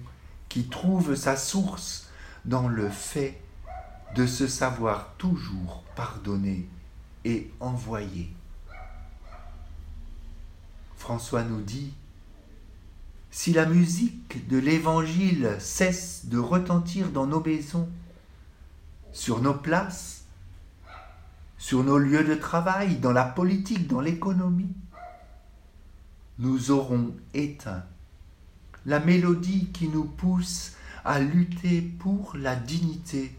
qui 0.49 0.69
trouve 0.69 1.15
sa 1.15 1.37
source 1.37 2.09
dans 2.45 2.69
le 2.69 2.89
fait 2.89 3.41
de 4.15 4.27
se 4.27 4.47
savoir 4.47 5.15
toujours 5.17 5.83
pardonner 5.95 6.69
et 7.25 7.51
envoyer. 7.61 8.35
François 10.97 11.43
nous 11.43 11.63
dit, 11.63 11.95
si 13.31 13.53
la 13.53 13.65
musique 13.65 14.47
de 14.49 14.59
l'Évangile 14.59 15.57
cesse 15.59 16.27
de 16.27 16.39
retentir 16.39 17.11
dans 17.11 17.27
nos 17.27 17.43
maisons, 17.43 17.89
sur 19.13 19.41
nos 19.41 19.55
places, 19.55 20.22
sur 21.63 21.85
nos 21.85 21.97
lieux 21.97 22.25
de 22.25 22.35
travail, 22.35 22.97
dans 22.97 23.13
la 23.13 23.25
politique, 23.25 23.87
dans 23.87 24.01
l'économie, 24.01 24.75
nous 26.41 26.73
aurons 26.73 27.15
éteint 27.35 27.85
la 28.85 28.99
mélodie 28.99 29.71
qui 29.71 29.87
nous 29.87 30.05
pousse 30.05 30.73
à 31.05 31.21
lutter 31.21 31.81
pour 31.81 32.37
la 32.37 32.57
dignité 32.57 33.39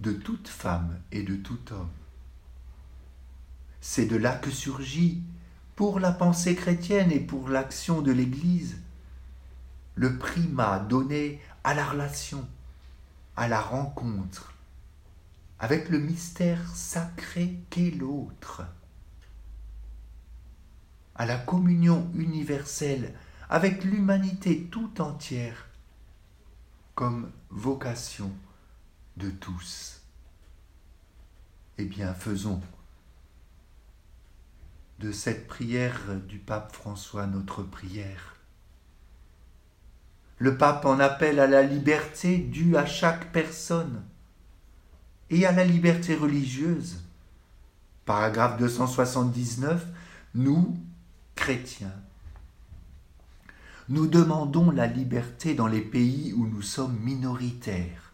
de 0.00 0.12
toute 0.12 0.46
femme 0.46 1.00
et 1.10 1.22
de 1.22 1.36
tout 1.36 1.72
homme. 1.72 1.88
C'est 3.80 4.04
de 4.04 4.16
là 4.16 4.36
que 4.36 4.50
surgit 4.50 5.22
pour 5.76 6.00
la 6.00 6.12
pensée 6.12 6.54
chrétienne 6.54 7.10
et 7.10 7.20
pour 7.20 7.48
l'action 7.48 8.02
de 8.02 8.12
l'Église, 8.12 8.76
le 9.94 10.18
primat 10.18 10.80
donné 10.80 11.40
à 11.64 11.72
la 11.72 11.86
relation, 11.86 12.46
à 13.36 13.48
la 13.48 13.62
rencontre, 13.62 14.53
avec 15.64 15.88
le 15.88 15.98
mystère 15.98 16.76
sacré 16.76 17.54
qu'est 17.70 17.92
l'autre, 17.92 18.66
à 21.14 21.24
la 21.24 21.38
communion 21.38 22.10
universelle 22.14 23.14
avec 23.48 23.82
l'humanité 23.82 24.64
tout 24.64 25.00
entière, 25.00 25.70
comme 26.94 27.32
vocation 27.48 28.30
de 29.16 29.30
tous. 29.30 30.02
Eh 31.78 31.86
bien, 31.86 32.12
faisons 32.12 32.60
de 34.98 35.12
cette 35.12 35.46
prière 35.46 36.14
du 36.28 36.38
pape 36.38 36.74
François 36.76 37.26
notre 37.26 37.62
prière. 37.62 38.36
Le 40.36 40.58
pape 40.58 40.84
en 40.84 41.00
appelle 41.00 41.40
à 41.40 41.46
la 41.46 41.62
liberté 41.62 42.36
due 42.36 42.76
à 42.76 42.84
chaque 42.84 43.32
personne 43.32 44.04
et 45.34 45.46
à 45.46 45.52
la 45.52 45.64
liberté 45.64 46.14
religieuse. 46.14 47.00
Paragraphe 48.04 48.56
279, 48.58 49.84
nous, 50.36 50.76
chrétiens, 51.34 51.92
nous 53.88 54.06
demandons 54.06 54.70
la 54.70 54.86
liberté 54.86 55.54
dans 55.54 55.66
les 55.66 55.80
pays 55.80 56.32
où 56.34 56.46
nous 56.46 56.62
sommes 56.62 56.96
minoritaires. 57.00 58.12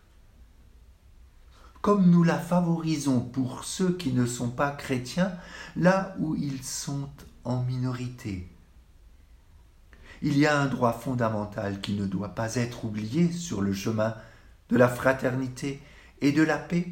Comme 1.83 2.11
nous 2.11 2.23
la 2.23 2.39
favorisons 2.39 3.21
pour 3.21 3.65
ceux 3.65 3.93
qui 3.97 4.13
ne 4.13 4.25
sont 4.25 4.51
pas 4.51 4.71
chrétiens, 4.71 5.33
là 5.77 6.15
où 6.21 6.35
ils 6.37 6.63
sont 6.63 7.11
en 7.45 7.63
minorité. 7.65 8.49
Il 10.23 10.39
y 10.39 10.47
a 10.47 10.59
un 10.59 10.67
droit 10.67 10.95
fondamental 10.95 11.83
qui 11.83 11.93
ne 11.93 12.07
doit 12.07 12.35
pas 12.35 12.55
être 12.55 12.87
oublié 12.87 13.31
sur 13.31 13.61
le 13.61 13.75
chemin 13.75 14.15
de 14.71 14.79
la 14.79 14.89
fraternité 14.89 15.83
et 16.23 16.33
de 16.33 16.43
la 16.43 16.57
paix. 16.57 16.89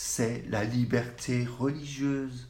C'est 0.00 0.44
la 0.48 0.62
liberté 0.64 1.44
religieuse 1.58 2.48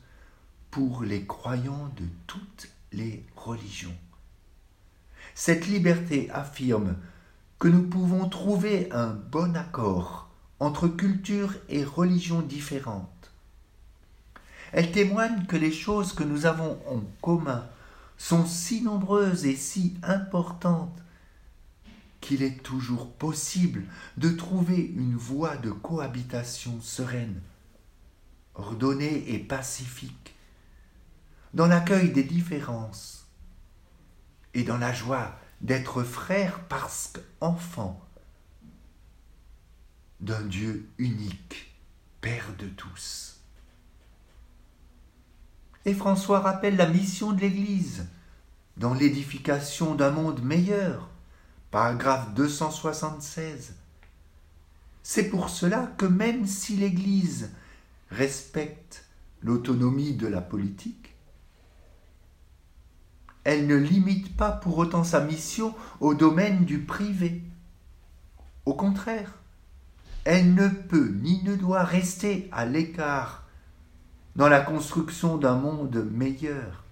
pour 0.70 1.02
les 1.02 1.24
croyants 1.24 1.90
de 1.96 2.04
toutes 2.26 2.68
les 2.92 3.24
religions. 3.36 3.96
Cette 5.34 5.66
liberté 5.66 6.30
affirme 6.30 6.96
que 7.58 7.68
nous 7.68 7.88
pouvons 7.88 8.28
trouver 8.28 8.92
un 8.92 9.08
bon 9.08 9.56
accord 9.56 10.28
entre 10.60 10.88
cultures 10.88 11.54
et 11.68 11.84
religions 11.84 12.42
différentes 12.42 13.18
elle 14.72 14.92
témoigne 14.92 15.46
que 15.46 15.56
les 15.56 15.72
choses 15.72 16.12
que 16.12 16.24
nous 16.24 16.46
avons 16.46 16.78
en 16.86 17.00
commun 17.22 17.64
sont 18.18 18.44
si 18.44 18.82
nombreuses 18.82 19.46
et 19.46 19.56
si 19.56 19.94
importantes 20.02 20.98
qu'il 22.20 22.42
est 22.42 22.62
toujours 22.62 23.12
possible 23.12 23.84
de 24.16 24.30
trouver 24.30 24.76
une 24.76 25.14
voie 25.14 25.56
de 25.56 25.70
cohabitation 25.70 26.80
sereine, 26.80 27.40
ordonnée 28.54 29.32
et 29.32 29.38
pacifique, 29.38 30.34
dans 31.54 31.66
l'accueil 31.66 32.10
des 32.10 32.24
différences 32.24 33.26
et 34.54 34.64
dans 34.64 34.78
la 34.78 34.92
joie 34.92 35.38
d'être 35.60 36.02
frères 36.02 36.60
parce 36.68 37.12
qu'enfants 37.12 38.00
d'un 40.20 40.42
Dieu 40.42 40.88
unique, 40.98 41.74
Père 42.20 42.54
de 42.58 42.66
tous. 42.66 43.40
Et 45.84 45.94
François 45.94 46.40
rappelle 46.40 46.76
la 46.76 46.88
mission 46.88 47.32
de 47.32 47.40
l'Église 47.40 48.06
dans 48.76 48.94
l'édification 48.94 49.94
d'un 49.94 50.10
monde 50.10 50.42
meilleur. 50.42 51.08
Paragraphe 51.70 52.32
276. 52.34 53.74
C'est 55.02 55.28
pour 55.28 55.50
cela 55.50 55.92
que 55.98 56.06
même 56.06 56.46
si 56.46 56.76
l'Église 56.76 57.50
respecte 58.10 59.04
l'autonomie 59.42 60.14
de 60.14 60.26
la 60.26 60.40
politique, 60.40 61.14
elle 63.44 63.66
ne 63.66 63.76
limite 63.76 64.36
pas 64.36 64.50
pour 64.50 64.78
autant 64.78 65.04
sa 65.04 65.20
mission 65.20 65.74
au 66.00 66.14
domaine 66.14 66.64
du 66.64 66.80
privé. 66.80 67.42
Au 68.64 68.74
contraire, 68.74 69.32
elle 70.24 70.54
ne 70.54 70.68
peut 70.68 71.08
ni 71.22 71.42
ne 71.42 71.54
doit 71.54 71.84
rester 71.84 72.48
à 72.52 72.66
l'écart 72.66 73.44
dans 74.36 74.48
la 74.48 74.60
construction 74.60 75.36
d'un 75.36 75.56
monde 75.56 76.06
meilleur, 76.12 76.84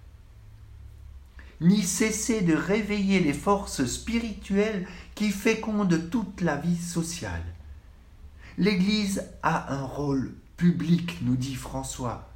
ni 1.61 1.81
cesser 1.81 2.41
de 2.41 2.53
réveiller 2.53 3.19
les 3.19 3.33
forces 3.33 3.85
spirituelles 3.85 4.87
qui 5.15 5.31
fécondent 5.31 6.09
toute 6.09 6.41
la 6.41 6.55
vie 6.55 6.77
sociale. 6.77 7.43
L'Église 8.57 9.23
a 9.43 9.73
un 9.73 9.83
rôle 9.83 10.33
public, 10.55 11.19
nous 11.21 11.35
dit 11.35 11.55
François, 11.55 12.31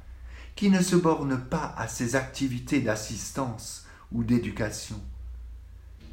qui 0.54 0.70
ne 0.70 0.82
se 0.82 0.96
borne 0.96 1.38
pas 1.38 1.74
à 1.76 1.88
ses 1.88 2.14
activités 2.16 2.80
d'assistance 2.80 3.86
ou 4.12 4.24
d'éducation, 4.24 5.00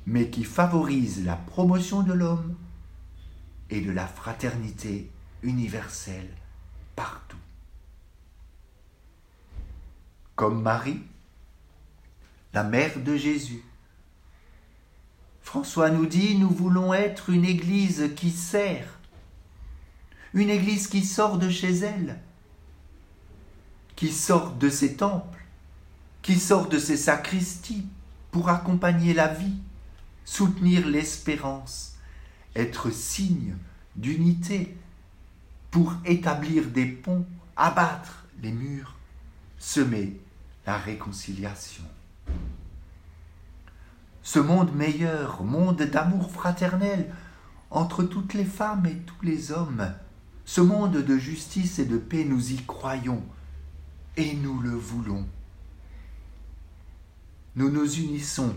mais 0.06 0.30
qui 0.30 0.44
favorise 0.44 1.26
la 1.26 1.36
promotion 1.36 2.02
de 2.02 2.14
l'homme 2.14 2.56
et 3.70 3.82
de 3.82 3.92
la 3.92 4.08
fraternité 4.08 5.12
universelle 5.44 6.30
partout 6.96 7.38
comme 10.40 10.62
Marie, 10.62 11.02
la 12.54 12.64
mère 12.64 13.00
de 13.00 13.16
Jésus. 13.16 13.64
François 15.42 15.90
nous 15.90 16.06
dit, 16.06 16.38
nous 16.38 16.50
voulons 16.50 16.94
être 16.94 17.30
une 17.30 17.46
Église 17.46 18.12
qui 18.16 18.32
sert, 18.32 19.00
une 20.34 20.50
Église 20.50 20.88
qui 20.88 21.04
sort 21.04 21.38
de 21.38 21.50
chez 21.50 21.72
elle, 21.72 22.20
qui 23.96 24.12
sort 24.12 24.52
de 24.54 24.70
ses 24.70 24.96
temples, 24.96 25.44
qui 26.22 26.40
sort 26.40 26.70
de 26.70 26.78
ses 26.78 26.98
sacristies 26.98 27.88
pour 28.32 28.50
accompagner 28.50 29.14
la 29.14 29.28
vie, 29.28 29.58
soutenir 30.26 30.88
l'espérance, 30.88 31.96
être 32.56 32.92
signe 32.92 33.56
d'unité, 33.96 34.76
pour 35.72 35.94
établir 36.06 36.68
des 36.68 36.86
ponts, 36.86 37.26
abattre 37.56 38.26
les 38.42 38.52
murs, 38.52 38.96
semer 39.58 40.20
la 40.66 40.78
réconciliation. 40.78 41.84
Ce 44.22 44.40
monde 44.40 44.76
meilleur, 44.76 45.44
monde 45.44 45.82
d'amour 45.82 46.32
fraternel 46.32 47.14
entre 47.72 48.04
toutes 48.04 48.34
les 48.34 48.46
femmes 48.46 48.86
et 48.86 48.98
tous 48.98 49.26
les 49.26 49.52
hommes, 49.52 49.94
ce 50.46 50.62
monde 50.62 50.98
de 50.98 51.18
justice 51.18 51.80
et 51.80 51.86
de 51.86 51.98
paix, 51.98 52.26
nous 52.26 52.52
y 52.52 52.64
croyons 52.66 53.24
et 54.18 54.36
nous 54.36 54.60
le 54.60 54.72
voulons. 54.72 55.26
Nous 57.56 57.70
nous 57.70 58.00
unissons 58.00 58.56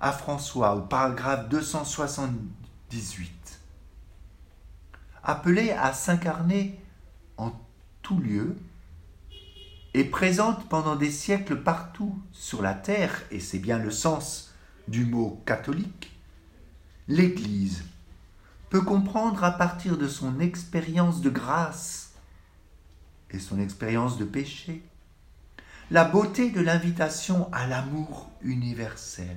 à 0.00 0.12
François 0.12 0.76
au 0.76 0.82
paragraphe 0.82 1.48
278. 1.48 3.60
Appelé 5.22 5.72
à 5.72 5.92
s'incarner 5.92 6.80
en 7.36 7.52
tout 8.02 8.18
lieu, 8.18 8.56
est 9.94 10.04
présente 10.04 10.68
pendant 10.68 10.96
des 10.96 11.10
siècles 11.10 11.62
partout 11.62 12.18
sur 12.32 12.62
la 12.62 12.74
terre, 12.74 13.22
et 13.30 13.40
c'est 13.40 13.58
bien 13.58 13.78
le 13.78 13.90
sens 13.90 14.45
du 14.88 15.04
mot 15.04 15.42
catholique, 15.46 16.16
l'Église 17.08 17.84
peut 18.70 18.82
comprendre 18.82 19.44
à 19.44 19.52
partir 19.52 19.96
de 19.96 20.08
son 20.08 20.40
expérience 20.40 21.20
de 21.20 21.30
grâce 21.30 22.14
et 23.30 23.38
son 23.38 23.60
expérience 23.60 24.18
de 24.18 24.24
péché 24.24 24.82
la 25.90 26.04
beauté 26.04 26.50
de 26.50 26.60
l'invitation 26.60 27.48
à 27.52 27.66
l'amour 27.66 28.28
universel. 28.42 29.36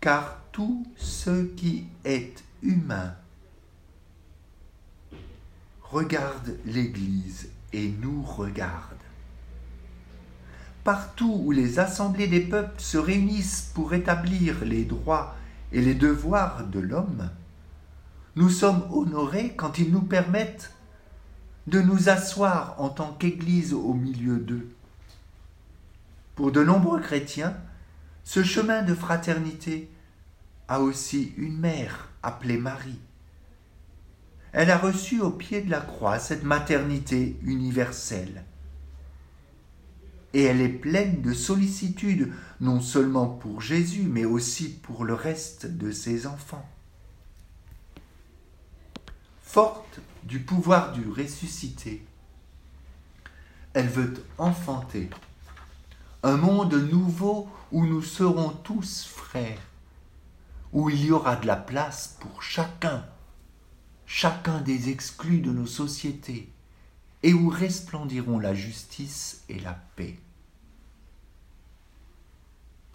Car 0.00 0.40
tout 0.50 0.86
ce 0.96 1.44
qui 1.54 1.86
est 2.04 2.42
humain 2.62 3.14
regarde 5.82 6.58
l'Église 6.66 7.48
et 7.72 7.88
nous 7.88 8.22
regarde. 8.22 8.98
Partout 10.84 11.40
où 11.44 11.50
les 11.50 11.78
assemblées 11.78 12.28
des 12.28 12.40
peuples 12.40 12.80
se 12.80 12.98
réunissent 12.98 13.70
pour 13.74 13.94
établir 13.94 14.64
les 14.64 14.84
droits 14.84 15.34
et 15.72 15.80
les 15.80 15.94
devoirs 15.94 16.66
de 16.66 16.78
l'homme, 16.78 17.30
nous 18.36 18.50
sommes 18.50 18.86
honorés 18.92 19.54
quand 19.56 19.78
ils 19.78 19.90
nous 19.90 20.02
permettent 20.02 20.72
de 21.66 21.80
nous 21.80 22.10
asseoir 22.10 22.74
en 22.78 22.90
tant 22.90 23.12
qu'Église 23.14 23.72
au 23.72 23.94
milieu 23.94 24.36
d'eux. 24.36 24.68
Pour 26.34 26.52
de 26.52 26.62
nombreux 26.62 27.00
chrétiens, 27.00 27.56
ce 28.22 28.42
chemin 28.42 28.82
de 28.82 28.94
fraternité 28.94 29.90
a 30.68 30.80
aussi 30.80 31.32
une 31.38 31.58
mère 31.58 32.08
appelée 32.22 32.58
Marie, 32.58 33.00
elle 34.54 34.70
a 34.70 34.78
reçu 34.78 35.20
au 35.20 35.30
pied 35.30 35.62
de 35.62 35.70
la 35.70 35.80
croix 35.80 36.20
cette 36.20 36.44
maternité 36.44 37.36
universelle. 37.42 38.44
Et 40.34 40.42
elle 40.42 40.60
est 40.60 40.68
pleine 40.68 41.22
de 41.22 41.32
sollicitude, 41.32 42.32
non 42.60 42.80
seulement 42.80 43.28
pour 43.28 43.60
Jésus, 43.60 44.02
mais 44.02 44.24
aussi 44.24 44.68
pour 44.68 45.04
le 45.04 45.14
reste 45.14 45.66
de 45.66 45.92
ses 45.92 46.26
enfants. 46.26 46.68
Forte 49.40 50.00
du 50.24 50.40
pouvoir 50.40 50.92
du 50.92 51.08
ressuscité, 51.08 52.04
elle 53.74 53.88
veut 53.88 54.24
enfanter 54.36 55.08
un 56.24 56.36
monde 56.36 56.74
nouveau 56.74 57.48
où 57.70 57.86
nous 57.86 58.02
serons 58.02 58.48
tous 58.48 59.04
frères, 59.04 59.60
où 60.72 60.90
il 60.90 61.04
y 61.04 61.12
aura 61.12 61.36
de 61.36 61.46
la 61.46 61.56
place 61.56 62.16
pour 62.18 62.42
chacun, 62.42 63.06
chacun 64.04 64.60
des 64.60 64.88
exclus 64.88 65.38
de 65.38 65.52
nos 65.52 65.66
sociétés, 65.66 66.50
et 67.22 67.32
où 67.32 67.48
resplendiront 67.48 68.40
la 68.40 68.54
justice 68.54 69.44
et 69.48 69.60
la 69.60 69.74
paix. 69.94 70.18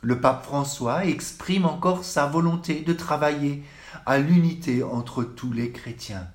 Le 0.02 0.22
pape 0.22 0.46
François 0.46 1.06
exprime 1.06 1.66
encore 1.66 2.06
sa 2.06 2.26
volonté 2.26 2.82
de 2.82 2.94
travailler 2.94 3.64
à 4.06 4.18
l'unité 4.18 4.82
entre 4.84 5.24
tous 5.24 5.52
les 5.52 5.72
chrétiens. 5.72 6.28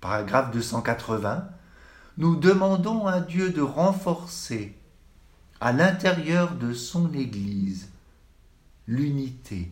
Paragraphe 0.00 0.50
280. 0.52 1.48
Nous 2.16 2.36
demandons 2.36 3.06
à 3.06 3.20
Dieu 3.20 3.50
de 3.50 3.60
renforcer 3.60 4.76
à 5.60 5.72
l'intérieur 5.72 6.54
de 6.54 6.72
son 6.72 7.12
Église 7.12 7.90
l'unité, 8.86 9.70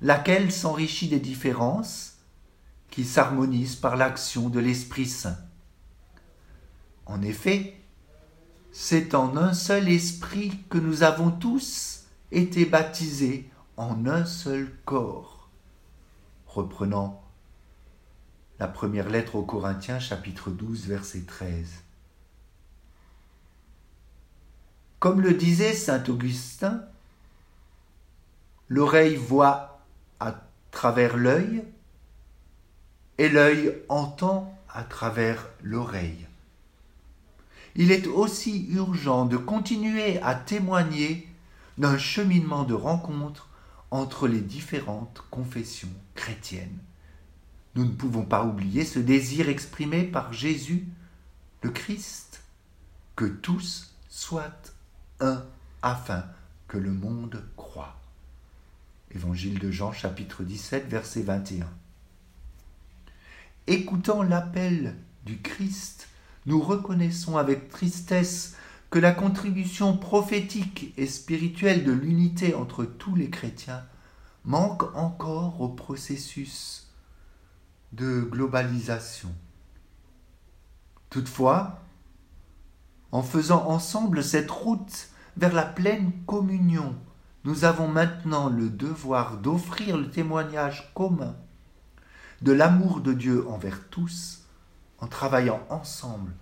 laquelle 0.00 0.50
s'enrichit 0.50 1.08
des 1.08 1.20
différences 1.20 2.18
qui 2.90 3.04
s'harmonisent 3.04 3.76
par 3.76 3.96
l'action 3.96 4.48
de 4.48 4.60
l'Esprit 4.60 5.06
Saint. 5.06 5.36
En 7.06 7.20
effet, 7.20 7.76
c'est 8.76 9.14
en 9.14 9.36
un 9.36 9.54
seul 9.54 9.88
esprit 9.88 10.58
que 10.68 10.78
nous 10.78 11.04
avons 11.04 11.30
tous 11.30 12.06
été 12.32 12.64
baptisés 12.64 13.48
en 13.76 14.04
un 14.04 14.26
seul 14.26 14.68
corps. 14.84 15.48
Reprenant 16.48 17.22
la 18.58 18.66
première 18.66 19.08
lettre 19.08 19.36
aux 19.36 19.44
Corinthiens 19.44 20.00
chapitre 20.00 20.50
12 20.50 20.88
verset 20.88 21.20
13. 21.20 21.68
Comme 24.98 25.20
le 25.20 25.34
disait 25.34 25.74
saint 25.74 26.02
Augustin, 26.08 26.82
l'oreille 28.66 29.14
voit 29.14 29.82
à 30.18 30.42
travers 30.72 31.16
l'œil 31.16 31.62
et 33.18 33.28
l'œil 33.28 33.72
entend 33.88 34.52
à 34.68 34.82
travers 34.82 35.46
l'oreille. 35.62 36.26
Il 37.76 37.90
est 37.90 38.06
aussi 38.06 38.68
urgent 38.70 39.26
de 39.26 39.36
continuer 39.36 40.20
à 40.22 40.34
témoigner 40.34 41.28
d'un 41.78 41.98
cheminement 41.98 42.64
de 42.64 42.74
rencontre 42.74 43.48
entre 43.90 44.28
les 44.28 44.40
différentes 44.40 45.22
confessions 45.30 45.92
chrétiennes. 46.14 46.78
Nous 47.74 47.84
ne 47.84 47.92
pouvons 47.92 48.24
pas 48.24 48.44
oublier 48.44 48.84
ce 48.84 49.00
désir 49.00 49.48
exprimé 49.48 50.04
par 50.04 50.32
Jésus, 50.32 50.86
le 51.62 51.70
Christ, 51.70 52.42
que 53.16 53.24
tous 53.24 53.94
soient 54.08 54.62
un 55.20 55.44
afin 55.82 56.24
que 56.68 56.78
le 56.78 56.92
monde 56.92 57.44
croit. 57.56 58.00
Évangile 59.12 59.58
de 59.58 59.70
Jean 59.70 59.92
chapitre 59.92 60.44
17 60.44 60.88
verset 60.88 61.22
21. 61.22 61.68
Écoutant 63.66 64.22
l'appel 64.22 64.96
du 65.24 65.40
Christ, 65.40 66.08
nous 66.46 66.60
reconnaissons 66.60 67.36
avec 67.36 67.68
tristesse 67.68 68.56
que 68.90 68.98
la 68.98 69.12
contribution 69.12 69.96
prophétique 69.96 70.94
et 70.96 71.06
spirituelle 71.06 71.84
de 71.84 71.92
l'unité 71.92 72.54
entre 72.54 72.84
tous 72.84 73.14
les 73.14 73.30
chrétiens 73.30 73.82
manque 74.44 74.94
encore 74.94 75.60
au 75.60 75.68
processus 75.68 76.92
de 77.92 78.20
globalisation. 78.20 79.34
Toutefois, 81.10 81.80
en 83.10 83.22
faisant 83.22 83.68
ensemble 83.68 84.22
cette 84.22 84.50
route 84.50 85.08
vers 85.36 85.54
la 85.54 85.64
pleine 85.64 86.12
communion, 86.26 86.94
nous 87.44 87.64
avons 87.64 87.88
maintenant 87.88 88.48
le 88.48 88.68
devoir 88.68 89.38
d'offrir 89.38 89.96
le 89.96 90.10
témoignage 90.10 90.92
commun 90.94 91.36
de 92.42 92.52
l'amour 92.52 93.00
de 93.00 93.12
Dieu 93.12 93.48
envers 93.48 93.88
tous 93.88 94.43
en 95.04 95.06
travaillant 95.06 95.60
ensemble 95.68 96.32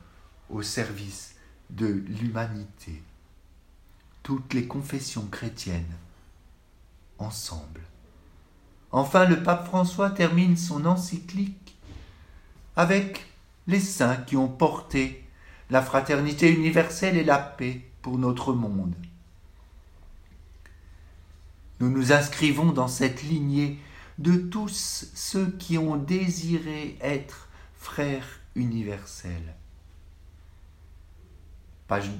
au 0.48 0.62
service 0.62 1.34
de 1.70 1.86
l'humanité. 1.86 3.02
Toutes 4.22 4.54
les 4.54 4.68
confessions 4.68 5.26
chrétiennes 5.26 5.96
ensemble. 7.18 7.80
Enfin, 8.92 9.24
le 9.24 9.42
pape 9.42 9.66
François 9.66 10.10
termine 10.10 10.56
son 10.56 10.86
encyclique 10.86 11.76
avec 12.76 13.26
les 13.66 13.80
saints 13.80 14.16
qui 14.16 14.36
ont 14.36 14.48
porté 14.48 15.28
la 15.68 15.82
fraternité 15.82 16.48
universelle 16.48 17.16
et 17.16 17.24
la 17.24 17.38
paix 17.38 17.80
pour 18.00 18.16
notre 18.16 18.52
monde. 18.52 18.94
Nous 21.80 21.90
nous 21.90 22.12
inscrivons 22.12 22.70
dans 22.70 22.86
cette 22.86 23.24
lignée 23.24 23.80
de 24.18 24.36
tous 24.36 25.10
ceux 25.14 25.50
qui 25.58 25.78
ont 25.78 25.96
désiré 25.96 26.96
être 27.00 27.48
frères 27.74 28.38
universels. 28.54 29.54
Page, 31.88 32.10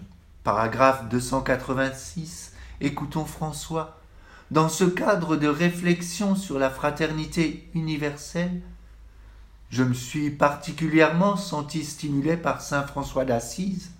paragraphe 0.45 1.09
286, 1.09 2.55
écoutons 2.81 3.25
François. 3.25 3.99
Dans 4.51 4.68
ce 4.68 4.85
cadre 4.85 5.37
de 5.37 5.49
réflexion 5.49 6.35
sur 6.35 6.59
la 6.59 6.68
fraternité 6.68 7.71
universelle, 7.75 8.61
je 9.71 9.83
me 9.83 9.95
suis 9.95 10.31
particulièrement 10.31 11.37
senti 11.37 11.85
stimulé 11.85 12.37
par 12.37 12.61
saint 12.61 12.87
François 12.87 13.25
d'Assise, 13.25 13.92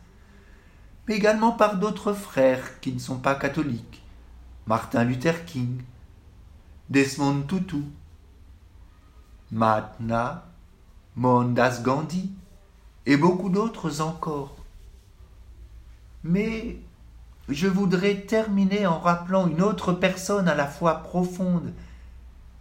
mais 1.09 1.16
également 1.16 1.53
par 1.53 1.77
d'autres 1.77 2.12
frères 2.12 2.81
qui 2.81 2.92
ne 2.92 2.99
sont 2.99 3.18
pas 3.18 3.35
catholiques, 3.35 4.03
Martin 4.66 5.05
Luther 5.05 5.47
King, 5.47 5.83
Desmond 6.90 7.42
Tutu, 7.49 7.85
Mahatma, 9.51 10.52
Mohandas 11.16 11.81
Gandhi 11.83 12.31
et 13.07 13.16
beaucoup 13.16 13.48
d'autres 13.48 14.01
encore. 14.01 14.57
Mais 16.25 16.79
je 17.48 17.66
voudrais 17.66 18.20
terminer 18.22 18.87
en 18.87 18.98
rappelant 18.98 19.48
une 19.48 19.62
autre 19.62 19.92
personne 19.92 20.48
à 20.48 20.55
la 20.55 20.66
fois 20.66 21.03
profonde 21.03 21.72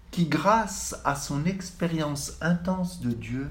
qui, 0.09 0.25
grâce 0.25 0.99
à 1.05 1.15
son 1.15 1.45
expérience 1.45 2.37
intense 2.41 2.99
de 2.99 3.11
Dieu, 3.11 3.49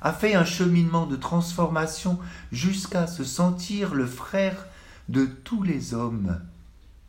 a 0.00 0.12
fait 0.12 0.34
un 0.34 0.44
cheminement 0.44 1.06
de 1.06 1.16
transformation 1.16 2.18
jusqu'à 2.52 3.06
se 3.06 3.24
sentir 3.24 3.94
le 3.94 4.06
frère 4.06 4.66
de 5.08 5.26
tous 5.26 5.62
les 5.62 5.92
hommes, 5.92 6.40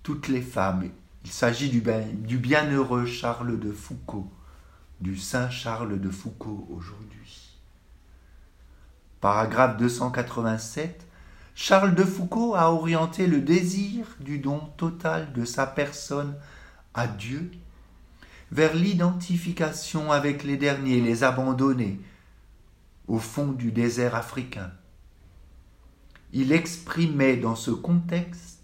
toutes 0.04 0.28
les 0.28 0.42
femmes 0.42 0.90
il 1.24 1.32
s'agit 1.32 1.70
du, 1.70 2.38
bienheureux 2.38 3.06
Charles 3.06 3.60
de 3.60 3.72
Foucault, 3.72 4.30
du 5.02 5.18
Saint 5.18 5.50
Charles 5.50 6.00
de 6.00 6.10
Foucault 6.10 6.68
aujourd'hui. 6.70 7.58
Paragraphe 9.20 9.78
287. 9.78 11.08
Charles 11.56 11.96
de 11.96 12.04
Foucault 12.04 12.56
a 12.56 12.72
orienté 12.72 13.26
le 13.26 13.42
désir 13.42 14.06
du 14.20 14.38
don 14.38 14.60
total 14.78 15.34
de 15.34 15.44
sa 15.44 15.66
personne 15.66 16.36
à 16.94 17.08
Dieu 17.08 17.52
vers 18.52 18.76
l'identification 18.76 20.12
avec 20.12 20.44
les 20.44 20.58
derniers, 20.58 21.02
les 21.02 21.24
abandonnés, 21.24 22.00
au 23.08 23.18
fond 23.18 23.48
du 23.48 23.72
désert 23.72 24.16
africain. 24.16 24.72
Il 26.32 26.52
exprimait 26.52 27.38
dans 27.38 27.56
ce 27.56 27.72
contexte 27.72 28.60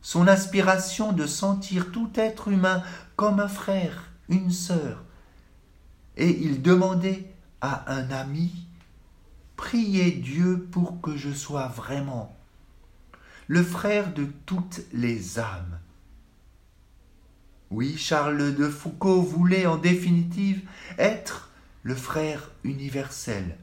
son 0.00 0.28
aspiration 0.28 1.12
de 1.12 1.26
sentir 1.26 1.90
tout 1.92 2.10
être 2.14 2.48
humain 2.48 2.82
comme 3.16 3.40
un 3.40 3.48
frère, 3.48 4.10
une 4.28 4.50
sœur. 4.50 5.04
Et 6.20 6.38
il 6.42 6.60
demandait 6.60 7.24
à 7.60 7.92
un 7.92 8.10
ami, 8.10 8.66
Priez 9.56 10.10
Dieu 10.12 10.68
pour 10.70 11.00
que 11.00 11.16
je 11.16 11.30
sois 11.30 11.66
vraiment 11.68 12.34
le 13.46 13.62
frère 13.62 14.14
de 14.14 14.26
toutes 14.46 14.80
les 14.92 15.38
âmes. 15.38 15.78
Oui, 17.70 17.96
Charles 17.96 18.54
de 18.54 18.68
Foucault 18.68 19.22
voulait 19.22 19.66
en 19.66 19.76
définitive 19.76 20.62
être 20.98 21.50
le 21.82 21.94
frère 21.94 22.50
universel, 22.64 23.56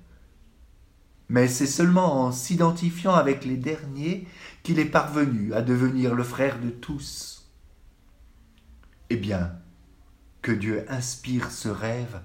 mais 1.30 1.48
c'est 1.48 1.68
seulement 1.68 2.26
en 2.26 2.32
s'identifiant 2.32 3.14
avec 3.14 3.46
les 3.46 3.58
derniers 3.58 4.28
qu'il 4.64 4.80
est 4.80 4.86
parvenu 4.86 5.54
à 5.54 5.62
devenir 5.62 6.16
le 6.16 6.24
frère 6.24 6.60
de 6.60 6.70
tous. 6.70 7.50
Eh 9.10 9.18
bien, 9.18 9.54
que 10.42 10.52
Dieu 10.52 10.86
inspire 10.90 11.52
ce 11.52 11.70
rêve 11.70 12.22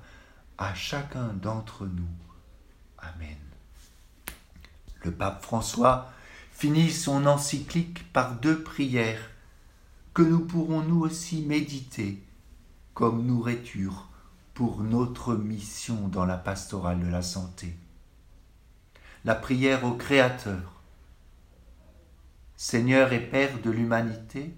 à 0.62 0.75
chacun 0.75 1.33
d'entre 1.35 1.87
nous. 1.87 2.09
Amen. 2.98 3.37
Le 5.03 5.11
pape 5.11 5.42
François 5.42 6.12
finit 6.53 6.92
son 6.92 7.27
encyclique 7.27 8.11
par 8.12 8.37
deux 8.37 8.62
prières 8.62 9.31
que 10.14 10.22
nous 10.22 10.40
pourrons 10.40 10.83
nous 10.83 11.01
aussi 11.01 11.42
méditer 11.42 12.22
comme 12.94 13.27
nourriture 13.27 14.09
pour 14.55 14.83
notre 14.83 15.35
mission 15.35 16.09
dans 16.09 16.27
la 16.27 16.37
pastorale 16.37 17.01
de 17.01 17.09
la 17.09 17.22
santé. 17.22 17.75
La 19.25 19.35
prière 19.35 19.85
au 19.85 19.94
Créateur. 19.94 20.81
Seigneur 22.57 23.12
et 23.12 23.20
Père 23.20 23.61
de 23.61 23.70
l'humanité, 23.70 24.55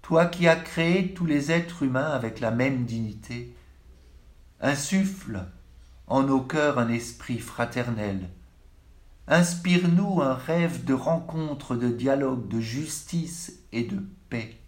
toi 0.00 0.24
qui 0.24 0.48
as 0.48 0.56
créé 0.56 1.12
tous 1.12 1.26
les 1.26 1.50
êtres 1.50 1.82
humains 1.82 2.10
avec 2.10 2.40
la 2.40 2.50
même 2.50 2.86
dignité, 2.86 3.54
insuffle 4.60 5.46
en 6.06 6.22
nos 6.22 6.40
cœurs 6.40 6.78
un 6.78 6.88
esprit 6.88 7.38
fraternel. 7.38 8.28
Inspire-nous 9.26 10.20
un 10.20 10.34
rêve 10.34 10.84
de 10.84 10.92
rencontre, 10.92 11.76
de 11.76 11.88
dialogue, 11.88 12.46
de 12.48 12.60
justice 12.60 13.60
et 13.72 13.84
de 13.84 14.02
paix. 14.28 14.58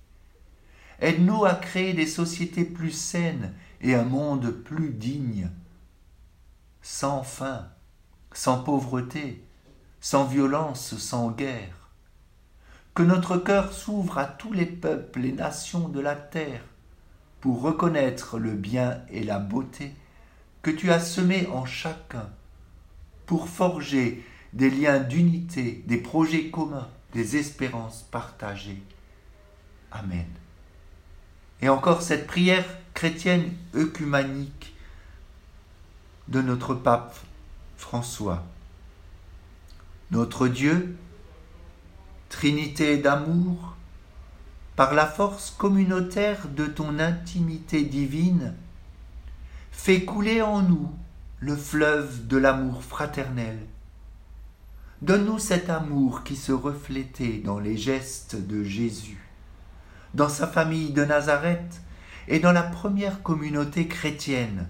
Aide-nous 1.00 1.44
à 1.44 1.54
créer 1.54 1.92
des 1.92 2.06
sociétés 2.06 2.64
plus 2.64 2.90
saines 2.90 3.52
et 3.82 3.94
un 3.94 4.04
monde 4.04 4.50
plus 4.50 4.90
digne, 4.90 5.50
sans 6.80 7.22
faim, 7.22 7.68
sans 8.32 8.62
pauvreté, 8.62 9.44
sans 10.00 10.24
violence, 10.24 10.96
sans 10.96 11.30
guerre. 11.30 11.90
Que 12.94 13.02
notre 13.02 13.36
cœur 13.36 13.74
s'ouvre 13.74 14.16
à 14.16 14.24
tous 14.24 14.54
les 14.54 14.64
peuples 14.64 15.26
et 15.26 15.32
nations 15.32 15.88
de 15.88 16.00
la 16.00 16.14
terre 16.14 16.62
reconnaître 17.54 18.38
le 18.38 18.52
bien 18.52 19.02
et 19.10 19.22
la 19.22 19.38
beauté 19.38 19.92
que 20.62 20.70
tu 20.70 20.90
as 20.90 21.00
semés 21.00 21.46
en 21.48 21.64
chacun, 21.64 22.28
pour 23.26 23.48
forger 23.48 24.24
des 24.52 24.70
liens 24.70 24.98
d'unité, 24.98 25.84
des 25.86 25.98
projets 25.98 26.50
communs, 26.50 26.88
des 27.12 27.36
espérances 27.36 28.06
partagées. 28.10 28.82
Amen. 29.92 30.26
Et 31.62 31.68
encore 31.68 32.02
cette 32.02 32.26
prière 32.26 32.66
chrétienne 32.94 33.52
œcumanique 33.74 34.74
de 36.28 36.42
notre 36.42 36.74
pape 36.74 37.16
François. 37.76 38.44
Notre 40.10 40.48
Dieu, 40.48 40.96
Trinité 42.28 42.96
d'amour, 42.96 43.75
par 44.76 44.94
la 44.94 45.06
force 45.06 45.50
communautaire 45.50 46.48
de 46.48 46.66
ton 46.66 46.98
intimité 46.98 47.82
divine, 47.82 48.54
fais 49.72 50.04
couler 50.04 50.42
en 50.42 50.62
nous 50.62 50.90
le 51.40 51.56
fleuve 51.56 52.26
de 52.26 52.36
l'amour 52.36 52.82
fraternel. 52.82 53.58
Donne-nous 55.02 55.38
cet 55.38 55.70
amour 55.70 56.24
qui 56.24 56.36
se 56.36 56.52
reflétait 56.52 57.40
dans 57.44 57.58
les 57.58 57.76
gestes 57.76 58.36
de 58.36 58.62
Jésus 58.62 59.26
dans 60.16 60.28
sa 60.30 60.46
famille 60.46 60.92
de 60.92 61.04
Nazareth 61.04 61.82
et 62.26 62.40
dans 62.40 62.52
la 62.52 62.62
première 62.62 63.22
communauté 63.22 63.86
chrétienne. 63.86 64.66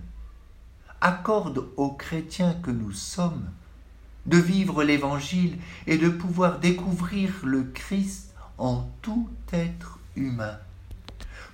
Accorde 1.01 1.69
aux 1.77 1.93
chrétiens 1.93 2.55
que 2.63 2.73
nous 2.73 2.91
sommes 2.91 3.49
de 4.27 4.39
vivre 4.39 4.83
l'Évangile 4.83 5.59
et 5.87 5.99
de 5.99 6.09
pouvoir 6.09 6.59
découvrir 6.59 7.33
le 7.45 7.63
Christ 7.63 8.35
en 8.59 8.91
tout 9.03 9.29
être 9.53 9.96
humain, 10.17 10.59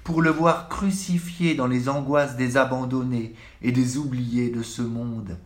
pour 0.04 0.22
le 0.22 0.30
voir 0.30 0.68
crucifié 0.68 1.54
dans 1.54 1.66
les 1.66 1.88
angoisses 1.88 2.36
des 2.36 2.56
abandonnés 2.56 3.34
et 3.60 3.72
des 3.72 3.98
oubliés 3.98 4.50
de 4.50 4.62
ce 4.62 4.82
monde, 4.82 5.38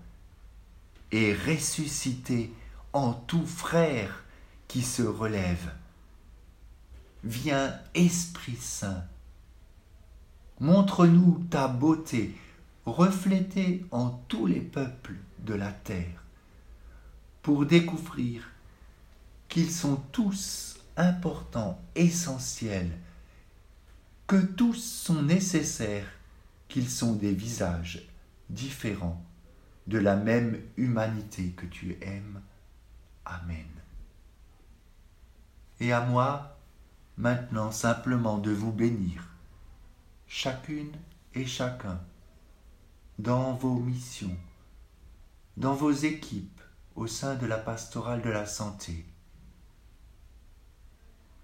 et 1.12 1.34
ressuscité 1.34 2.52
en 2.92 3.12
tout 3.12 3.46
frère 3.46 4.24
qui 4.68 4.82
se 4.82 5.02
relève. 5.02 5.72
Viens, 7.24 7.74
Esprit 7.94 8.56
Saint, 8.60 9.04
montre-nous 10.60 11.44
ta 11.50 11.68
beauté 11.68 12.34
reflétée 12.86 13.84
en 13.90 14.10
tous 14.28 14.46
les 14.46 14.60
peuples 14.60 15.16
de 15.40 15.54
la 15.54 15.72
terre, 15.72 16.24
pour 17.42 17.66
découvrir 17.66 18.42
qu'ils 19.48 19.70
sont 19.70 19.96
tous 20.12 20.75
importants, 20.96 21.80
essentiels, 21.94 22.90
que 24.26 24.36
tous 24.36 24.74
sont 24.74 25.22
nécessaires, 25.22 26.08
qu'ils 26.68 26.90
sont 26.90 27.14
des 27.14 27.32
visages 27.32 28.08
différents 28.50 29.22
de 29.86 29.98
la 29.98 30.16
même 30.16 30.60
humanité 30.76 31.50
que 31.50 31.66
tu 31.66 31.96
aimes. 32.02 32.40
Amen. 33.24 33.66
Et 35.78 35.92
à 35.92 36.00
moi, 36.00 36.58
maintenant 37.16 37.70
simplement 37.70 38.38
de 38.38 38.50
vous 38.50 38.72
bénir, 38.72 39.28
chacune 40.26 40.92
et 41.34 41.46
chacun, 41.46 42.00
dans 43.18 43.54
vos 43.54 43.78
missions, 43.78 44.36
dans 45.56 45.74
vos 45.74 45.92
équipes 45.92 46.60
au 46.94 47.06
sein 47.06 47.34
de 47.34 47.46
la 47.46 47.58
pastorale 47.58 48.22
de 48.22 48.30
la 48.30 48.46
santé. 48.46 49.04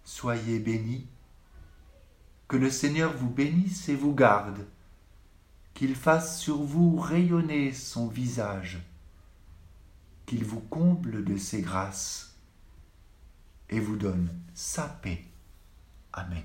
Soyez 0.04 0.58
bénis, 0.58 1.06
que 2.48 2.56
le 2.56 2.70
Seigneur 2.70 3.16
vous 3.16 3.30
bénisse 3.30 3.88
et 3.88 3.94
vous 3.94 4.14
garde, 4.14 4.66
qu'il 5.74 5.94
fasse 5.94 6.38
sur 6.38 6.62
vous 6.62 6.96
rayonner 6.96 7.72
son 7.72 8.08
visage, 8.08 8.82
qu'il 10.26 10.44
vous 10.44 10.60
comble 10.60 11.24
de 11.24 11.36
ses 11.36 11.62
grâces 11.62 12.36
et 13.70 13.80
vous 13.80 13.96
donne 13.96 14.28
sa 14.54 14.86
paix. 14.86 15.24
Amén. 16.12 16.44